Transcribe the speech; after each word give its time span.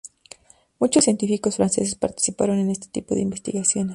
Muchos 0.79 1.03
científicos 1.03 1.57
franceses 1.57 1.93
participaron 1.93 2.57
en 2.57 2.71
ese 2.71 2.87
tipo 2.89 3.13
de 3.13 3.21
investigaciones. 3.21 3.89